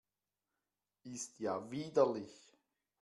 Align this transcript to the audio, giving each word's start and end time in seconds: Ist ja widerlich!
Ist 1.03 1.37
ja 1.41 1.69
widerlich! 1.69 2.49